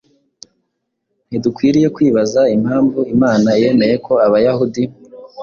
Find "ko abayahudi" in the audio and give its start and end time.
4.05-4.83